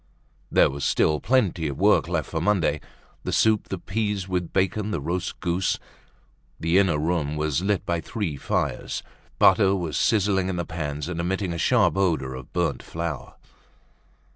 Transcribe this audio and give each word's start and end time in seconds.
There 0.51 0.71
was 0.71 0.83
still 0.83 1.19
plenty 1.19 1.67
of 1.67 1.77
work 1.77 2.07
left 2.07 2.31
for 2.31 2.41
Monday: 2.41 2.81
the 3.23 3.31
soup, 3.31 3.65
the 3.67 3.77
peas 3.77 4.27
with 4.27 4.51
bacon, 4.51 4.89
the 4.89 4.99
roast 4.99 5.39
goose. 5.41 5.77
The 6.59 6.79
inner 6.79 6.97
room 6.97 7.35
was 7.37 7.61
lit 7.61 7.85
by 7.85 8.01
three 8.01 8.35
fires. 8.35 9.03
Butter 9.37 9.75
was 9.75 9.95
sizzling 9.97 10.49
in 10.49 10.55
the 10.55 10.65
pans 10.65 11.07
and 11.07 11.19
emitting 11.19 11.53
a 11.53 11.59
sharp 11.59 11.97
odor 11.97 12.33
of 12.33 12.51
burnt 12.51 12.81
flour. 12.81 13.35